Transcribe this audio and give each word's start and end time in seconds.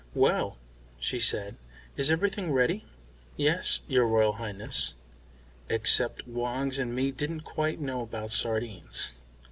"Well," 0.15 0.57
she 0.99 1.19
said, 1.19 1.57
"is 1.95 2.09
everything 2.09 2.51
ready?" 2.51 2.85
"Yes, 3.37 3.81
your 3.87 4.07
Royal 4.07 4.33
Highness. 4.33 4.95
Except 5.69 6.27
Woggs 6.27 6.79
and 6.79 6.95
me 6.95 7.11
didn't 7.11 7.41
quite 7.41 7.79
know 7.79 8.01
about 8.01 8.31
sardines." 8.31 9.11